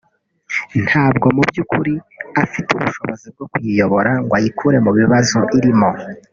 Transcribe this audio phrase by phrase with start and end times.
[0.85, 1.93] ntabwo mu by’ukuri
[2.43, 5.89] afite ubushobozi bwo kuyiyobora ngo ayikure mu bibazo irimo